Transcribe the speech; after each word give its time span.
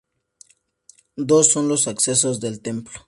Dos 1.15 1.49
son 1.51 1.67
los 1.69 1.87
accesos 1.87 2.39
del 2.39 2.59
templo. 2.63 2.91